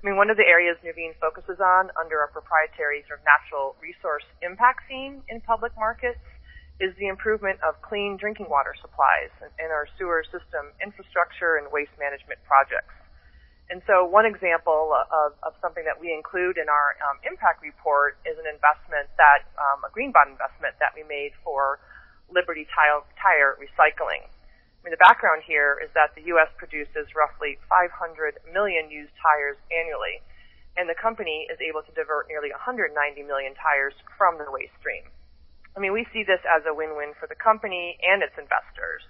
mean, 0.06 0.16
one 0.16 0.30
of 0.30 0.40
the 0.40 0.46
areas 0.48 0.80
Nuveen 0.80 1.12
focuses 1.20 1.60
on 1.60 1.90
under 1.98 2.22
our 2.22 2.30
proprietary 2.32 3.04
sort 3.04 3.20
of 3.20 3.26
natural 3.28 3.76
resource 3.82 4.24
impact 4.40 4.88
theme 4.88 5.20
in 5.28 5.44
public 5.44 5.76
markets 5.76 6.22
is 6.80 6.96
the 6.96 7.12
improvement 7.12 7.60
of 7.60 7.76
clean 7.84 8.16
drinking 8.16 8.48
water 8.48 8.72
supplies 8.80 9.28
in 9.60 9.68
our 9.68 9.84
sewer 10.00 10.24
system 10.32 10.72
infrastructure 10.80 11.60
and 11.60 11.68
waste 11.68 11.92
management 12.00 12.40
projects. 12.48 12.99
And 13.70 13.78
so 13.86 14.02
one 14.02 14.26
example 14.26 14.90
of, 14.90 15.38
of 15.46 15.54
something 15.62 15.86
that 15.86 15.94
we 15.94 16.10
include 16.10 16.58
in 16.58 16.66
our 16.66 16.98
um, 17.06 17.22
impact 17.22 17.62
report 17.62 18.18
is 18.26 18.34
an 18.34 18.50
investment 18.50 19.06
that, 19.14 19.46
um, 19.54 19.86
a 19.86 19.90
green 19.94 20.10
bond 20.10 20.34
investment 20.34 20.74
that 20.82 20.90
we 20.90 21.06
made 21.06 21.30
for 21.46 21.78
Liberty 22.34 22.66
Tire, 22.74 23.06
Tire 23.14 23.54
Recycling. 23.62 24.26
I 24.26 24.78
mean, 24.82 24.90
the 24.90 24.98
background 24.98 25.46
here 25.46 25.78
is 25.78 25.86
that 25.94 26.18
the 26.18 26.26
U.S. 26.34 26.50
produces 26.58 27.14
roughly 27.14 27.62
500 27.70 27.94
million 28.50 28.90
used 28.90 29.14
tires 29.22 29.60
annually, 29.70 30.18
and 30.74 30.90
the 30.90 30.98
company 30.98 31.46
is 31.46 31.60
able 31.62 31.86
to 31.86 31.92
divert 31.94 32.26
nearly 32.26 32.50
190 32.50 32.90
million 33.22 33.54
tires 33.54 33.94
from 34.18 34.34
the 34.40 34.50
waste 34.50 34.74
stream. 34.82 35.06
I 35.76 35.84
mean, 35.84 35.92
we 35.94 36.08
see 36.10 36.24
this 36.26 36.42
as 36.42 36.66
a 36.66 36.74
win-win 36.74 37.14
for 37.20 37.30
the 37.30 37.38
company 37.38 38.00
and 38.02 38.24
its 38.24 38.34
investors. 38.34 39.06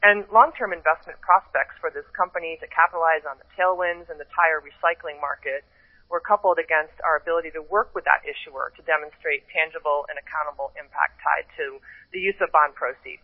And 0.00 0.24
long-term 0.32 0.72
investment 0.72 1.20
prospects 1.20 1.76
for 1.76 1.92
this 1.92 2.08
company 2.16 2.56
to 2.64 2.66
capitalize 2.72 3.28
on 3.28 3.36
the 3.36 3.48
tailwinds 3.52 4.08
in 4.08 4.16
the 4.16 4.24
tire 4.32 4.64
recycling 4.64 5.20
market 5.20 5.60
were 6.08 6.24
coupled 6.24 6.58
against 6.58 6.96
our 7.04 7.20
ability 7.20 7.52
to 7.52 7.62
work 7.62 7.92
with 7.94 8.08
that 8.08 8.24
issuer 8.24 8.72
to 8.74 8.82
demonstrate 8.88 9.44
tangible 9.52 10.08
and 10.08 10.16
accountable 10.16 10.72
impact 10.74 11.20
tied 11.20 11.46
to 11.60 11.78
the 12.10 12.18
use 12.18 12.34
of 12.40 12.50
bond 12.50 12.74
proceeds. 12.74 13.22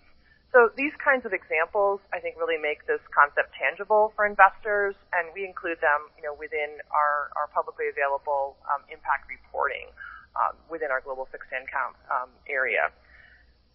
So 0.54 0.70
these 0.78 0.94
kinds 1.02 1.26
of 1.26 1.34
examples, 1.34 1.98
I 2.14 2.22
think, 2.22 2.38
really 2.38 2.56
make 2.56 2.86
this 2.86 3.02
concept 3.10 3.52
tangible 3.58 4.14
for 4.14 4.24
investors, 4.24 4.94
and 5.10 5.32
we 5.34 5.42
include 5.44 5.82
them, 5.82 6.12
you 6.14 6.22
know, 6.22 6.32
within 6.38 6.78
our, 6.94 7.34
our 7.34 7.50
publicly 7.50 7.90
available 7.90 8.56
um, 8.70 8.86
impact 8.86 9.26
reporting 9.26 9.90
um, 10.38 10.54
within 10.70 10.94
our 10.94 11.02
global 11.02 11.26
fixed 11.32 11.50
income 11.50 11.98
um, 12.08 12.30
area. 12.46 12.94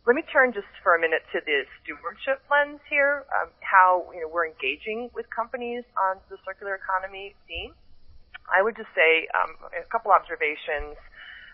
Let 0.01 0.17
me 0.17 0.25
turn 0.33 0.49
just 0.49 0.65
for 0.81 0.97
a 0.97 0.99
minute 0.99 1.21
to 1.29 1.45
the 1.45 1.61
stewardship 1.77 2.41
lens 2.49 2.81
here, 2.89 3.21
um, 3.37 3.53
how 3.61 4.09
you 4.17 4.25
know, 4.25 4.29
we're 4.33 4.49
engaging 4.49 5.13
with 5.13 5.29
companies 5.29 5.85
on 5.93 6.17
the 6.25 6.41
circular 6.41 6.73
economy 6.73 7.37
theme. 7.45 7.77
I 8.49 8.65
would 8.65 8.73
just 8.73 8.89
say 8.97 9.29
um, 9.37 9.53
a 9.69 9.85
couple 9.93 10.09
observations 10.09 10.97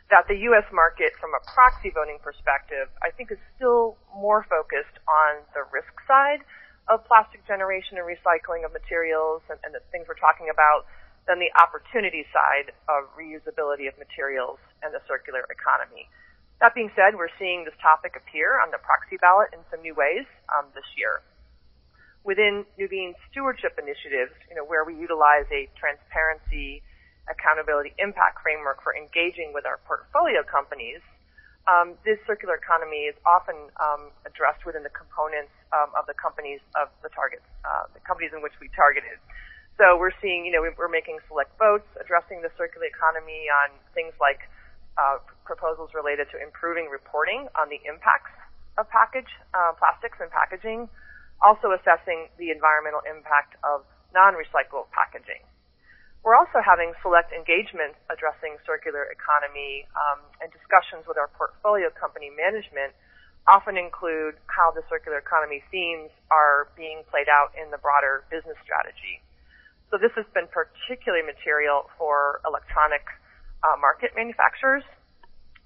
that 0.07 0.31
the 0.31 0.39
U.S. 0.47 0.63
market, 0.71 1.11
from 1.19 1.35
a 1.35 1.43
proxy 1.43 1.91
voting 1.91 2.23
perspective, 2.23 2.87
I 3.03 3.11
think 3.11 3.35
is 3.35 3.41
still 3.59 3.99
more 4.15 4.47
focused 4.47 4.95
on 5.03 5.43
the 5.51 5.67
risk 5.67 5.91
side 6.07 6.39
of 6.87 7.03
plastic 7.03 7.43
generation 7.51 7.99
and 7.99 8.07
recycling 8.07 8.63
of 8.63 8.71
materials 8.71 9.43
and, 9.51 9.59
and 9.67 9.75
the 9.75 9.83
things 9.91 10.07
we're 10.07 10.15
talking 10.23 10.47
about 10.47 10.87
than 11.27 11.43
the 11.43 11.51
opportunity 11.59 12.23
side 12.31 12.71
of 12.87 13.11
reusability 13.11 13.91
of 13.91 13.99
materials 13.99 14.55
and 14.79 14.95
the 14.95 15.03
circular 15.03 15.43
economy. 15.51 16.07
That 16.59 16.73
being 16.73 16.89
said, 16.97 17.13
we're 17.13 17.33
seeing 17.37 17.65
this 17.69 17.77
topic 17.81 18.17
appear 18.17 18.57
on 18.57 18.73
the 18.73 18.81
proxy 18.81 19.17
ballot 19.21 19.53
in 19.53 19.61
some 19.69 19.85
new 19.85 19.93
ways 19.93 20.25
um, 20.49 20.65
this 20.73 20.87
year. 20.97 21.21
Within 22.25 22.65
Nuveen's 22.81 23.15
stewardship 23.29 23.77
initiatives, 23.77 24.33
you 24.49 24.57
know, 24.57 24.65
where 24.65 24.83
we 24.83 24.97
utilize 24.97 25.45
a 25.53 25.69
transparency, 25.77 26.81
accountability, 27.29 27.93
impact 28.01 28.41
framework 28.41 28.81
for 28.81 28.97
engaging 28.97 29.53
with 29.53 29.69
our 29.69 29.77
portfolio 29.85 30.41
companies, 30.41 30.99
um, 31.69 31.93
this 32.07 32.17
circular 32.25 32.55
economy 32.55 33.11
is 33.11 33.15
often 33.27 33.69
um, 33.77 34.09
addressed 34.25 34.65
within 34.65 34.81
the 34.81 34.93
components 34.95 35.51
um, 35.75 35.91
of 35.93 36.07
the 36.07 36.15
companies 36.15 36.63
of 36.79 36.87
the 37.03 37.11
targets, 37.13 37.45
uh, 37.67 37.85
the 37.93 38.01
companies 38.01 38.31
in 38.33 38.41
which 38.41 38.55
we 38.57 38.71
targeted. 38.73 39.19
So 39.77 39.93
we're 39.99 40.15
seeing, 40.23 40.47
you 40.47 40.55
know, 40.55 40.63
we're 40.63 40.89
making 40.89 41.19
select 41.27 41.53
votes 41.59 41.85
addressing 42.01 42.41
the 42.41 42.49
circular 42.57 42.87
economy 42.89 43.45
on 43.51 43.69
things 43.93 44.15
like 44.17 44.41
uh, 44.97 45.21
proposals 45.47 45.95
related 45.95 46.27
to 46.35 46.37
improving 46.37 46.91
reporting 46.91 47.47
on 47.55 47.71
the 47.71 47.79
impacts 47.87 48.35
of 48.75 48.85
package 48.91 49.31
uh, 49.55 49.73
plastics 49.79 50.19
and 50.19 50.29
packaging, 50.29 50.91
also 51.41 51.71
assessing 51.73 52.27
the 52.37 52.51
environmental 52.51 53.01
impact 53.07 53.55
of 53.63 53.87
non-recyclable 54.11 54.91
packaging. 54.91 55.41
We're 56.27 56.35
also 56.35 56.59
having 56.59 56.91
select 56.99 57.31
engagements 57.31 57.95
addressing 58.11 58.59
circular 58.67 59.07
economy 59.07 59.87
um, 59.95 60.19
and 60.43 60.51
discussions 60.51 61.07
with 61.07 61.15
our 61.15 61.31
portfolio 61.31 61.87
company 61.95 62.27
management 62.27 62.91
often 63.47 63.79
include 63.79 64.35
how 64.51 64.75
the 64.75 64.83
circular 64.91 65.23
economy 65.23 65.63
themes 65.71 66.11
are 66.27 66.67
being 66.75 67.07
played 67.07 67.31
out 67.31 67.55
in 67.55 67.71
the 67.71 67.79
broader 67.79 68.27
business 68.27 68.59
strategy. 68.59 69.23
So 69.87 69.95
this 69.95 70.11
has 70.19 70.27
been 70.35 70.51
particularly 70.51 71.23
material 71.23 71.87
for 71.95 72.43
electronic 72.43 73.07
uh, 73.63 73.79
market 73.79 74.11
manufacturers. 74.19 74.83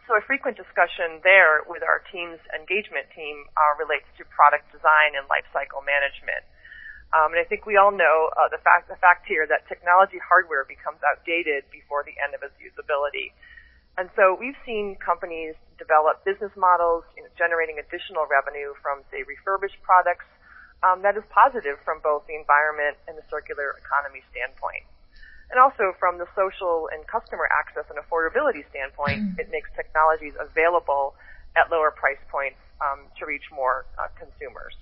So 0.09 0.17
a 0.17 0.23
frequent 0.25 0.57
discussion 0.57 1.21
there 1.23 1.61
with 1.69 1.85
our 1.85 2.01
team's 2.11 2.41
engagement 2.51 3.07
team 3.13 3.47
uh, 3.53 3.77
relates 3.77 4.09
to 4.17 4.25
product 4.27 4.67
design 4.73 5.13
and 5.15 5.29
lifecycle 5.29 5.85
management. 5.85 6.43
Um, 7.11 7.35
and 7.35 7.39
I 7.39 7.47
think 7.47 7.67
we 7.67 7.75
all 7.75 7.91
know 7.91 8.31
uh, 8.39 8.47
the 8.47 8.59
fact 8.63 8.87
the 8.87 8.95
fact 8.97 9.27
here 9.27 9.43
that 9.43 9.67
technology 9.67 10.15
hardware 10.19 10.63
becomes 10.63 11.03
outdated 11.03 11.67
before 11.67 12.07
the 12.07 12.15
end 12.23 12.31
of 12.33 12.41
its 12.41 12.55
usability. 12.59 13.35
And 13.99 14.07
so 14.15 14.39
we've 14.39 14.57
seen 14.63 14.95
companies 15.03 15.55
develop 15.75 16.23
business 16.23 16.55
models, 16.55 17.03
you 17.19 17.27
know, 17.27 17.31
generating 17.35 17.75
additional 17.75 18.23
revenue 18.23 18.71
from, 18.79 19.03
say, 19.11 19.27
refurbished 19.27 19.75
products 19.83 20.23
um, 20.83 21.03
that 21.03 21.19
is 21.19 21.23
positive 21.29 21.77
from 21.83 21.99
both 21.99 22.25
the 22.25 22.35
environment 22.39 22.97
and 23.07 23.19
the 23.19 23.25
circular 23.29 23.75
economy 23.77 24.23
standpoint. 24.31 24.87
And 25.51 25.59
also 25.59 25.91
from 25.99 26.17
the 26.17 26.27
social 26.31 26.87
and 26.95 27.03
customer 27.07 27.47
access 27.51 27.83
and 27.91 27.99
affordability 27.99 28.63
standpoint, 28.71 29.35
mm. 29.35 29.39
it 29.39 29.51
makes 29.51 29.67
technologies 29.75 30.31
available 30.39 31.13
at 31.59 31.67
lower 31.67 31.91
price 31.91 32.21
points 32.31 32.59
um, 32.79 33.11
to 33.19 33.27
reach 33.27 33.43
more 33.51 33.85
uh, 33.99 34.07
consumers. 34.15 34.73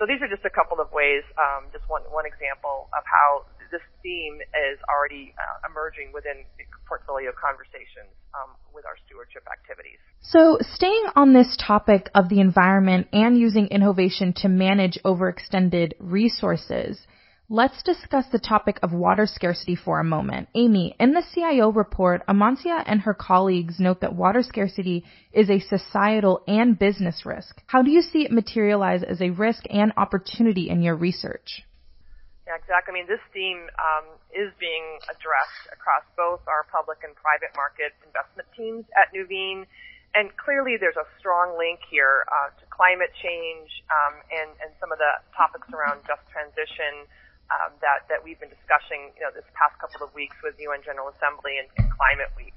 So 0.00 0.08
these 0.08 0.18
are 0.24 0.28
just 0.28 0.42
a 0.44 0.50
couple 0.50 0.80
of 0.80 0.90
ways, 0.90 1.22
um, 1.38 1.70
just 1.70 1.86
one 1.86 2.02
one 2.10 2.26
example 2.26 2.90
of 2.90 3.04
how 3.06 3.46
this 3.70 3.84
theme 4.02 4.38
is 4.54 4.78
already 4.90 5.34
uh, 5.38 5.68
emerging 5.70 6.10
within 6.12 6.42
portfolio 6.86 7.30
conversations 7.30 8.10
um, 8.34 8.54
with 8.74 8.84
our 8.86 8.96
stewardship 9.06 9.42
activities. 9.50 9.98
So, 10.20 10.58
staying 10.74 11.06
on 11.16 11.32
this 11.32 11.56
topic 11.58 12.10
of 12.14 12.28
the 12.28 12.40
environment 12.40 13.08
and 13.12 13.38
using 13.38 13.66
innovation 13.68 14.32
to 14.42 14.48
manage 14.48 14.98
overextended 15.04 15.94
resources, 15.98 16.98
Let's 17.50 17.82
discuss 17.82 18.24
the 18.32 18.38
topic 18.38 18.78
of 18.82 18.94
water 18.94 19.26
scarcity 19.26 19.76
for 19.76 20.00
a 20.00 20.04
moment. 20.04 20.48
Amy, 20.54 20.96
in 20.98 21.12
the 21.12 21.22
CIO 21.34 21.68
report, 21.70 22.24
Amantia 22.26 22.82
and 22.86 23.02
her 23.02 23.12
colleagues 23.12 23.78
note 23.78 24.00
that 24.00 24.16
water 24.16 24.42
scarcity 24.42 25.04
is 25.30 25.50
a 25.50 25.60
societal 25.60 26.40
and 26.48 26.78
business 26.78 27.26
risk. 27.26 27.60
How 27.66 27.82
do 27.82 27.90
you 27.90 28.00
see 28.00 28.24
it 28.24 28.32
materialize 28.32 29.02
as 29.02 29.20
a 29.20 29.28
risk 29.28 29.64
and 29.68 29.92
opportunity 29.98 30.70
in 30.70 30.80
your 30.80 30.96
research? 30.96 31.60
Yeah, 32.46 32.56
exactly. 32.56 32.92
I 32.92 32.94
mean, 32.96 33.08
this 33.12 33.20
theme 33.34 33.68
um, 33.76 34.16
is 34.32 34.48
being 34.56 34.96
addressed 35.12 35.68
across 35.68 36.08
both 36.16 36.40
our 36.48 36.64
public 36.72 37.04
and 37.04 37.12
private 37.12 37.52
market 37.60 37.92
investment 38.08 38.48
teams 38.56 38.88
at 38.96 39.12
Nuveen. 39.12 39.68
And 40.16 40.32
clearly 40.40 40.80
there's 40.80 40.96
a 40.96 41.04
strong 41.20 41.58
link 41.60 41.80
here 41.92 42.24
uh, 42.32 42.56
to 42.56 42.64
climate 42.72 43.12
change 43.20 43.68
um, 43.92 44.16
and, 44.32 44.48
and 44.64 44.72
some 44.80 44.92
of 44.92 44.96
the 44.96 45.12
topics 45.36 45.68
around 45.76 46.00
just 46.08 46.24
transition 46.32 47.04
um, 47.52 47.76
that 47.84 48.08
that 48.08 48.20
we've 48.24 48.38
been 48.40 48.52
discussing, 48.52 49.12
you 49.16 49.22
know, 49.24 49.32
this 49.32 49.46
past 49.52 49.76
couple 49.80 50.04
of 50.04 50.12
weeks 50.16 50.36
with 50.40 50.56
UN 50.60 50.80
General 50.84 51.12
Assembly 51.16 51.60
and, 51.60 51.68
and 51.76 51.88
Climate 51.92 52.32
Week. 52.36 52.56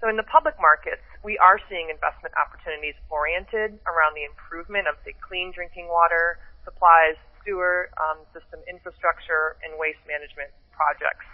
So 0.00 0.08
in 0.08 0.16
the 0.16 0.24
public 0.24 0.56
markets, 0.56 1.04
we 1.20 1.36
are 1.36 1.60
seeing 1.68 1.92
investment 1.92 2.32
opportunities 2.32 2.96
oriented 3.12 3.76
around 3.84 4.16
the 4.16 4.24
improvement 4.24 4.88
of 4.88 4.96
the 5.04 5.12
clean 5.20 5.52
drinking 5.52 5.92
water 5.92 6.40
supplies, 6.64 7.20
sewer 7.44 7.92
um, 8.00 8.24
system 8.32 8.64
infrastructure, 8.64 9.60
and 9.60 9.76
waste 9.76 10.00
management 10.08 10.48
projects. 10.72 11.28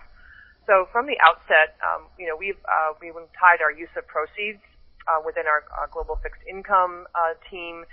So 0.67 0.91
from 0.91 1.07
the 1.07 1.15
outset, 1.23 1.79
um, 1.79 2.11
you 2.19 2.27
know, 2.27 2.35
we've 2.35 2.59
uh, 2.67 2.99
we've 2.99 3.15
tied 3.39 3.63
our 3.63 3.71
use 3.71 3.91
of 3.95 4.03
proceeds 4.11 4.59
uh, 5.07 5.23
within 5.23 5.47
our, 5.47 5.63
our, 5.79 5.87
global 5.95 6.19
fixed 6.19 6.43
income 6.51 7.07
uh, 7.15 7.39
team 7.47 7.87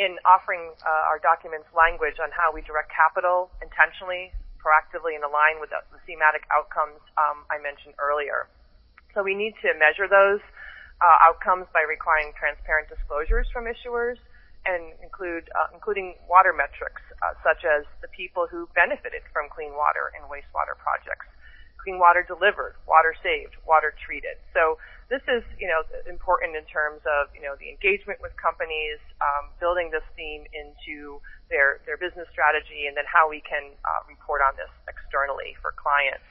in 0.00 0.16
offering 0.24 0.72
uh, 0.84 1.10
our 1.10 1.20
documents 1.20 1.68
language 1.76 2.16
on 2.16 2.32
how 2.32 2.48
we 2.48 2.64
direct 2.64 2.88
capital 2.88 3.52
intentionally, 3.60 4.32
proactively, 4.56 5.12
and 5.12 5.24
align 5.24 5.60
with 5.60 5.68
the, 5.68 5.84
the 5.92 6.00
thematic 6.08 6.48
outcomes 6.48 7.00
um, 7.20 7.44
I 7.52 7.60
mentioned 7.60 7.94
earlier. 8.00 8.48
So 9.12 9.20
we 9.20 9.36
need 9.36 9.52
to 9.60 9.76
measure 9.76 10.08
those 10.08 10.40
uh, 11.04 11.18
outcomes 11.20 11.68
by 11.76 11.84
requiring 11.84 12.32
transparent 12.38 12.88
disclosures 12.88 13.44
from 13.52 13.68
issuers 13.68 14.16
and 14.64 14.94
include 15.02 15.50
uh, 15.58 15.68
including 15.74 16.14
water 16.30 16.54
metrics 16.54 17.02
uh, 17.20 17.34
such 17.42 17.66
as 17.66 17.82
the 18.00 18.08
people 18.14 18.46
who 18.46 18.70
benefited 18.78 19.20
from 19.34 19.50
clean 19.50 19.74
water 19.74 20.14
and 20.14 20.22
wastewater 20.30 20.78
projects, 20.78 21.26
clean 21.82 21.98
water 21.98 22.22
delivered, 22.22 22.78
water 22.86 23.12
saved, 23.20 23.58
water 23.66 23.92
treated. 23.98 24.38
So 24.54 24.78
this 25.12 25.20
is, 25.28 25.44
you 25.60 25.68
know, 25.68 25.84
important 26.08 26.56
in 26.56 26.64
terms 26.64 27.04
of, 27.04 27.28
you 27.36 27.44
know, 27.44 27.52
the 27.60 27.68
engagement 27.68 28.16
with 28.24 28.32
companies, 28.40 28.96
um, 29.20 29.52
building 29.60 29.92
this 29.92 30.02
theme 30.16 30.48
into 30.56 31.20
their, 31.52 31.84
their 31.84 32.00
business 32.00 32.24
strategy, 32.32 32.88
and 32.88 32.96
then 32.96 33.04
how 33.04 33.28
we 33.28 33.44
can 33.44 33.76
uh, 33.84 34.00
report 34.08 34.40
on 34.40 34.56
this 34.56 34.72
externally 34.88 35.52
for 35.60 35.76
clients. 35.76 36.24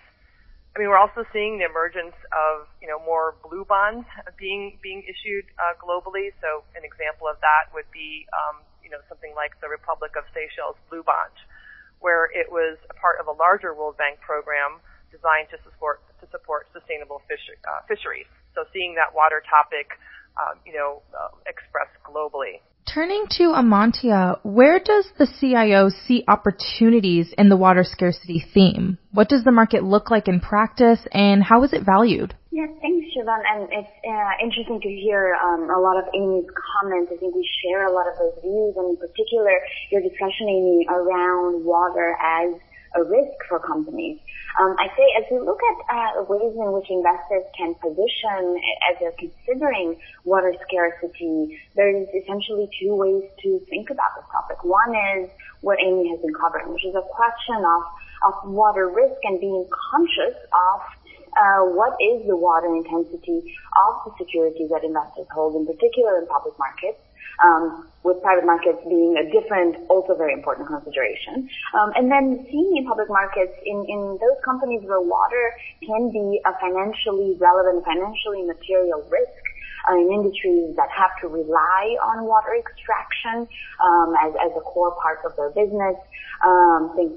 I 0.73 0.81
mean, 0.81 0.89
we're 0.89 0.97
also 0.97 1.21
seeing 1.29 1.61
the 1.61 1.69
emergence 1.69 2.17
of, 2.33 2.65
you 2.81 2.89
know, 2.89 2.97
more 2.97 3.37
blue 3.45 3.67
bonds 3.69 4.07
being 4.39 4.79
being 4.81 5.05
issued 5.05 5.45
uh, 5.61 5.77
globally. 5.77 6.33
So 6.41 6.65
an 6.73 6.81
example 6.81 7.29
of 7.29 7.37
that 7.45 7.69
would 7.75 7.91
be, 7.93 8.25
um, 8.33 8.65
you 8.81 8.89
know, 8.89 9.03
something 9.11 9.35
like 9.37 9.53
the 9.61 9.69
Republic 9.69 10.17
of 10.17 10.25
Seychelles 10.33 10.79
blue 10.89 11.03
bond, 11.03 11.37
where 11.99 12.31
it 12.33 12.49
was 12.49 12.81
a 12.89 12.95
part 12.97 13.19
of 13.21 13.27
a 13.27 13.35
larger 13.35 13.75
World 13.75 13.99
Bank 13.99 14.23
program 14.23 14.79
designed 15.11 15.51
to 15.51 15.59
support 15.67 16.01
to 16.23 16.25
support 16.31 16.71
sustainable 16.71 17.19
fish, 17.27 17.43
uh, 17.67 17.83
fisheries. 17.85 18.31
So 18.55 18.65
seeing 18.73 18.95
that 18.95 19.15
water 19.15 19.41
topic, 19.49 19.97
um, 20.37 20.59
you 20.65 20.73
know, 20.73 21.01
uh, 21.13 21.29
expressed 21.47 21.95
globally. 22.03 22.59
Turning 22.91 23.25
to 23.37 23.53
Amantia, 23.55 24.39
where 24.43 24.79
does 24.79 25.07
the 25.17 25.27
CIO 25.39 25.89
see 25.89 26.25
opportunities 26.27 27.33
in 27.37 27.47
the 27.47 27.55
water 27.55 27.85
scarcity 27.85 28.43
theme? 28.53 28.97
What 29.11 29.29
does 29.29 29.43
the 29.43 29.51
market 29.51 29.83
look 29.83 30.09
like 30.09 30.27
in 30.27 30.41
practice, 30.41 30.99
and 31.13 31.43
how 31.43 31.63
is 31.63 31.73
it 31.73 31.83
valued? 31.85 32.33
Yeah, 32.51 32.67
thanks, 32.81 33.07
Siobhan. 33.15 33.39
And 33.47 33.69
it's 33.71 33.95
uh, 34.03 34.33
interesting 34.43 34.81
to 34.81 34.89
hear 34.89 35.37
um, 35.39 35.69
a 35.69 35.79
lot 35.79 35.95
of 35.95 36.09
Amy's 36.13 36.49
comments. 36.51 37.11
I 37.13 37.17
think 37.17 37.35
we 37.35 37.47
share 37.63 37.87
a 37.87 37.93
lot 37.93 38.07
of 38.11 38.17
those 38.17 38.43
views, 38.43 38.75
and 38.75 38.91
in 38.91 38.97
particular, 38.97 39.55
your 39.91 40.01
discussion, 40.01 40.49
Amy, 40.49 40.85
around 40.89 41.63
water 41.63 42.17
as 42.19 42.59
a 42.95 43.03
risk 43.03 43.37
for 43.47 43.59
companies. 43.59 44.19
Um, 44.59 44.75
I 44.79 44.87
say 44.97 45.07
as 45.17 45.25
we 45.31 45.39
look 45.39 45.59
at 45.63 45.77
uh, 45.87 46.23
ways 46.27 46.51
in 46.51 46.71
which 46.75 46.89
investors 46.89 47.43
can 47.57 47.73
position 47.79 48.59
as 48.91 48.99
they're 48.99 49.15
considering 49.17 49.95
water 50.25 50.53
scarcity, 50.67 51.59
there's 51.75 52.07
essentially 52.11 52.69
two 52.79 52.95
ways 52.95 53.23
to 53.43 53.59
think 53.69 53.89
about 53.89 54.11
this 54.19 54.27
topic. 54.31 54.63
One 54.63 54.95
is 55.15 55.29
what 55.61 55.79
Amy 55.79 56.09
has 56.09 56.19
been 56.19 56.35
covering, 56.35 56.73
which 56.73 56.85
is 56.85 56.95
a 56.95 57.05
question 57.15 57.63
of, 57.63 57.83
of 58.27 58.33
water 58.51 58.89
risk 58.89 59.19
and 59.23 59.39
being 59.39 59.65
conscious 59.71 60.35
of 60.51 60.81
uh, 61.31 61.63
what 61.71 61.95
is 62.01 62.27
the 62.27 62.35
water 62.35 62.67
intensity 62.75 63.55
of 63.87 63.91
the 64.03 64.11
securities 64.19 64.69
that 64.69 64.83
investors 64.83 65.27
hold, 65.31 65.55
in 65.55 65.65
particular 65.65 66.19
in 66.19 66.27
public 66.27 66.57
markets, 66.59 66.99
um, 67.43 67.87
with 68.03 68.21
private 68.21 68.45
markets 68.45 68.79
being 68.89 69.15
a 69.17 69.25
different, 69.29 69.77
also 69.89 70.15
very 70.15 70.33
important 70.33 70.67
consideration. 70.67 71.49
Um, 71.77 71.93
and 71.95 72.11
then 72.11 72.45
seeing 72.49 72.77
in 72.77 72.85
public 72.85 73.09
markets 73.09 73.53
in, 73.65 73.85
in 73.87 74.17
those 74.17 74.39
companies 74.43 74.81
where 74.83 75.01
water 75.01 75.53
can 75.85 76.09
be 76.09 76.41
a 76.45 76.53
financially 76.59 77.37
relevant, 77.37 77.85
financially 77.85 78.41
material 78.43 79.05
risk, 79.09 79.41
uh, 79.89 79.95
in 79.95 80.11
industries 80.13 80.75
that 80.75 80.89
have 80.93 81.09
to 81.21 81.27
rely 81.27 81.97
on 82.01 82.25
water 82.25 82.53
extraction 82.53 83.47
um, 83.81 84.13
as, 84.21 84.33
as 84.37 84.51
a 84.55 84.61
core 84.61 84.95
part 85.01 85.19
of 85.25 85.35
their 85.35 85.49
business. 85.49 85.97
Um, 86.45 86.93
think 86.95 87.13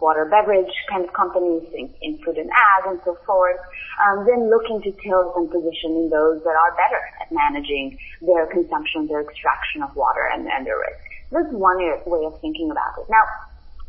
water 0.00 0.28
beverage 0.28 0.72
kind 0.90 1.04
of 1.04 1.12
companies 1.14 1.64
in, 1.72 1.88
in 2.02 2.18
food 2.20 2.36
and 2.36 2.50
ag 2.50 2.92
and 2.92 3.00
so 3.04 3.16
forth, 3.24 3.56
um, 4.04 4.26
then 4.26 4.50
looking 4.50 4.82
to 4.82 4.92
tilt 5.00 5.32
and 5.36 5.48
positioning 5.48 6.10
those 6.10 6.42
that 6.44 6.52
are 6.52 6.76
better 6.76 7.00
at 7.24 7.32
managing 7.32 7.98
their 8.20 8.46
consumption, 8.46 9.06
their 9.08 9.22
extraction 9.22 9.82
of 9.82 9.94
water 9.96 10.28
and, 10.32 10.46
and 10.46 10.66
their 10.66 10.78
risk. 10.78 11.00
That's 11.32 11.52
one 11.52 11.78
way 11.80 12.24
of 12.26 12.40
thinking 12.40 12.70
about 12.70 13.00
it. 13.00 13.06
Now, 13.08 13.24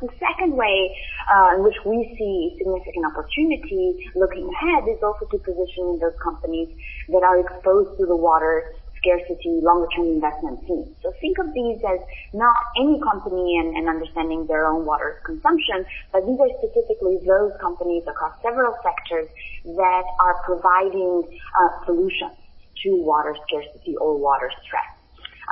the 0.01 0.09
second 0.19 0.53
way 0.55 0.91
uh, 1.31 1.55
in 1.55 1.63
which 1.63 1.77
we 1.85 2.15
see 2.17 2.55
significant 2.57 3.05
opportunity 3.05 4.11
looking 4.15 4.49
ahead 4.49 4.83
is 4.91 5.01
also 5.01 5.25
to 5.31 5.37
position 5.39 5.99
those 5.99 6.15
companies 6.21 6.67
that 7.09 7.23
are 7.23 7.39
exposed 7.39 7.97
to 7.99 8.05
the 8.05 8.15
water 8.15 8.75
scarcity, 8.99 9.61
longer 9.61 9.87
term 9.95 10.07
investment 10.07 10.59
themes. 10.67 10.89
So 11.03 11.13
think 11.21 11.37
of 11.37 11.53
these 11.53 11.79
as 11.85 11.99
not 12.33 12.57
any 12.75 12.99
company 12.99 13.57
and, 13.61 13.77
and 13.77 13.87
understanding 13.87 14.47
their 14.47 14.67
own 14.67 14.85
water 14.85 15.21
consumption, 15.23 15.85
but 16.11 16.25
these 16.25 16.39
are 16.39 16.49
specifically 16.59 17.21
those 17.23 17.53
companies 17.61 18.03
across 18.09 18.33
several 18.41 18.73
sectors 18.81 19.29
that 19.63 20.05
are 20.19 20.41
providing 20.43 21.23
uh, 21.29 21.85
solutions 21.85 22.35
to 22.83 22.95
water 23.01 23.35
scarcity 23.47 23.95
or 23.97 24.17
water 24.17 24.51
stress. 24.63 24.89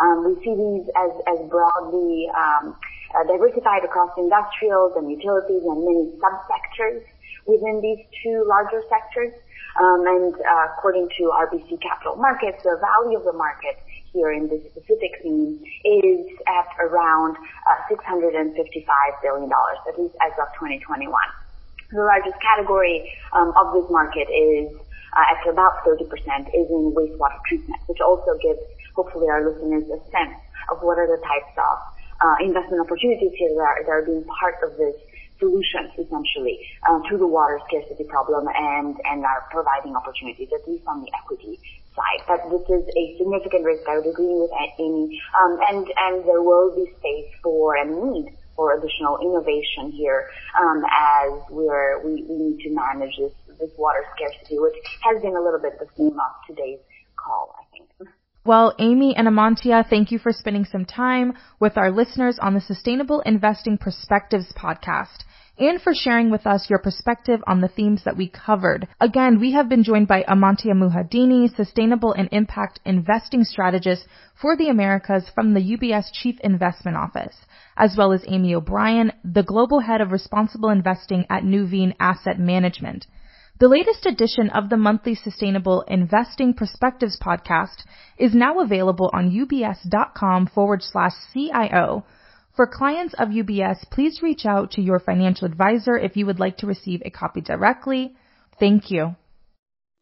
Um, 0.02 0.26
we 0.26 0.34
see 0.44 0.56
these 0.56 0.90
as, 0.98 1.12
as 1.28 1.40
broadly 1.50 2.28
um, 2.34 2.76
uh, 3.14 3.24
diversified 3.30 3.86
across 3.86 4.10
industrials 4.18 4.94
and 4.98 5.10
utilities 5.10 5.62
and 5.62 5.80
many 5.86 6.10
subsectors 6.18 7.06
within 7.46 7.82
these 7.82 8.02
two 8.24 8.46
larger 8.48 8.82
sectors. 8.90 9.34
Um, 9.80 10.06
and 10.06 10.34
uh, 10.34 10.68
according 10.78 11.10
to 11.18 11.24
RBC 11.34 11.82
Capital 11.82 12.16
Markets, 12.16 12.62
the 12.64 12.78
value 12.78 13.18
of 13.18 13.26
the 13.26 13.34
market 13.34 13.82
here 14.14 14.32
in 14.32 14.48
this 14.48 14.62
specific 14.70 15.18
theme 15.24 15.58
is 15.84 16.22
at 16.46 16.70
around 16.80 17.36
uh, 17.36 17.94
$655 17.94 18.54
billion, 19.24 19.50
at 19.50 20.00
least 20.00 20.16
as 20.22 20.34
of 20.38 20.48
2021. 20.62 21.10
The 21.92 22.02
largest 22.02 22.38
category 22.42 23.12
um, 23.34 23.54
of 23.58 23.74
this 23.74 23.90
market 23.90 24.30
is 24.30 24.70
uh, 25.16 25.34
at 25.34 25.42
about 25.50 25.86
30% 25.86 26.04
is 26.54 26.68
in 26.70 26.94
wastewater 26.94 27.40
treatment, 27.48 27.82
which 27.88 28.02
also 28.02 28.34
gives 28.42 28.60
hopefully 28.96 29.30
our 29.30 29.46
listeners 29.46 29.84
a 29.90 30.00
sense 30.10 30.38
of 30.72 30.82
what 30.82 30.98
are 30.98 31.08
the 31.08 31.22
types 31.22 31.54
of 31.58 31.76
uh, 32.22 32.36
investment 32.42 32.82
opportunities 32.82 33.34
here 33.38 33.50
that 33.54 33.62
are, 33.62 33.80
that 33.84 33.92
are 33.92 34.06
being 34.06 34.24
part 34.40 34.56
of 34.64 34.78
this 34.78 34.96
solution, 35.40 35.92
essentially 35.98 36.60
uh, 36.88 37.00
to 37.10 37.18
the 37.18 37.28
water 37.28 37.60
scarcity 37.68 38.04
problem 38.06 38.48
and 38.56 38.96
and 39.04 39.26
are 39.26 39.44
providing 39.52 39.96
opportunities 39.96 40.48
at 40.54 40.64
least 40.68 40.86
on 40.88 41.02
the 41.02 41.12
equity 41.14 41.60
side. 41.96 42.22
But 42.28 42.48
this 42.50 42.64
is 42.70 42.84
a 42.96 43.04
significant 43.18 43.66
risk. 43.66 43.84
I 43.90 43.98
would 43.98 44.08
agree 44.08 44.40
with 44.40 44.52
Amy, 44.80 45.22
um, 45.36 45.60
and 45.70 45.84
and 45.84 46.24
there 46.24 46.42
will 46.42 46.74
be 46.76 46.88
space 47.00 47.30
for 47.42 47.76
and 47.76 47.92
need 47.92 48.38
for 48.56 48.78
additional 48.78 49.18
innovation 49.18 49.92
here 49.92 50.30
um, 50.60 50.84
as 50.86 51.42
we're 51.50 52.00
we, 52.06 52.24
we 52.30 52.36
need 52.38 52.60
to 52.64 52.70
manage 52.70 53.18
this 53.18 53.34
this 53.60 53.72
water 53.78 54.04
scarcity, 54.16 54.60
which 54.60 54.76
has 55.02 55.22
been 55.22 55.36
a 55.36 55.42
little 55.42 55.60
bit 55.60 55.80
the 55.80 55.88
theme 55.98 56.18
of 56.20 56.32
today's 56.48 56.80
call. 57.16 57.56
I 57.60 57.64
think. 57.72 58.10
Well, 58.46 58.76
Amy 58.78 59.16
and 59.16 59.28
Amantia, 59.28 59.88
thank 59.90 60.12
you 60.12 60.20
for 60.20 60.34
spending 60.34 60.66
some 60.66 60.86
time 60.86 61.34
with 61.62 61.78
our 61.78 61.92
listeners 61.92 62.38
on 62.42 62.54
the 62.54 62.62
Sustainable 62.62 63.22
Investing 63.22 63.78
Perspectives 63.78 64.52
podcast 64.58 65.24
and 65.58 65.80
for 65.82 65.94
sharing 65.94 66.32
with 66.32 66.48
us 66.48 66.70
your 66.70 66.80
perspective 66.80 67.40
on 67.46 67.62
the 67.62 67.68
themes 67.68 68.04
that 68.04 68.18
we 68.18 68.28
covered. 68.28 68.88
Again, 69.00 69.40
we 69.40 69.52
have 69.54 69.70
been 69.70 69.84
joined 69.84 70.08
by 70.08 70.24
Amantia 70.24 70.74
Muhedini, 70.74 71.56
Sustainable 71.56 72.12
and 72.14 72.28
Impact 72.32 72.80
Investing 72.86 73.44
Strategist 73.44 74.08
for 74.42 74.58
the 74.58 74.70
Americas 74.70 75.30
from 75.34 75.54
the 75.54 75.78
UBS 75.78 76.06
Chief 76.12 76.40
Investment 76.44 76.98
Office, 76.98 77.46
as 77.78 77.96
well 77.98 78.12
as 78.12 78.26
Amy 78.28 78.56
O'Brien, 78.56 79.12
the 79.24 79.44
Global 79.44 79.80
Head 79.80 80.02
of 80.02 80.12
Responsible 80.12 80.70
Investing 80.70 81.26
at 81.30 81.44
Nuveen 81.44 81.94
Asset 82.00 82.40
Management. 82.40 83.06
The 83.64 83.70
latest 83.70 84.06
edition 84.06 84.50
of 84.50 84.68
the 84.68 84.76
monthly 84.76 85.16
Sustainable 85.16 85.86
Investing 85.88 86.54
Perspectives 86.54 87.18
podcast 87.18 87.86
is 88.18 88.36
now 88.36 88.60
available 88.60 89.10
on 89.14 89.32
ubs.com 89.32 90.48
forward 90.48 90.84
slash 90.84 91.14
CIO. 91.32 92.04
For 92.58 92.68
clients 92.68 93.14
of 93.14 93.30
UBS, 93.30 93.90
please 93.90 94.22
reach 94.22 94.46
out 94.46 94.72
to 94.72 94.82
your 94.82 95.00
financial 95.00 95.46
advisor 95.46 95.98
if 95.98 96.18
you 96.18 96.26
would 96.26 96.42
like 96.42 96.58
to 96.58 96.68
receive 96.68 97.02
a 97.06 97.10
copy 97.10 97.40
directly. 97.40 98.18
Thank 98.60 98.92
you. 98.92 99.16